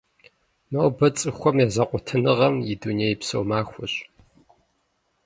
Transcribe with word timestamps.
Нобэ 0.71 1.07
цӀыхухэм 1.17 1.57
я 1.65 1.67
зэкъуэтыныгъэм 1.73 2.55
и 2.73 2.75
дунейпсо 2.81 3.37
махуэщ. 3.49 3.93